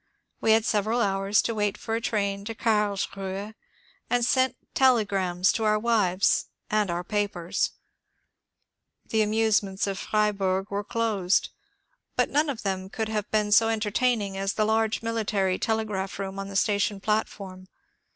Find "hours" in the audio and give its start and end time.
1.05-1.43